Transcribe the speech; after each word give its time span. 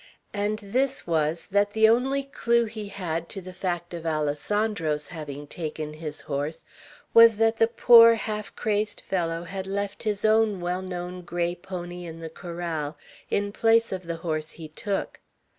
And 0.33 0.57
this 0.63 1.05
was, 1.05 1.45
that 1.51 1.73
the 1.73 1.87
only 1.87 2.23
clew 2.23 2.65
he 2.65 2.87
had 2.87 3.29
to 3.29 3.39
the 3.39 3.53
fact 3.53 3.93
of 3.93 4.03
Alessandro's 4.03 5.09
having 5.09 5.45
taken 5.45 5.93
his 5.93 6.21
horse, 6.21 6.65
was 7.13 7.35
that 7.35 7.57
the 7.57 7.67
poor, 7.67 8.15
half 8.15 8.55
crazed 8.55 9.01
fellow 9.01 9.43
had 9.43 9.67
left 9.67 10.01
his 10.01 10.25
own 10.25 10.59
well 10.59 10.81
known 10.81 11.21
gray 11.21 11.53
pony 11.53 12.05
in 12.07 12.19
the 12.19 12.31
corral 12.31 12.97
in 13.29 13.51
place 13.51 13.91
of 13.91 14.07
the 14.07 14.15
horse 14.25 14.53
he 14.53 14.69
took. 14.69 15.19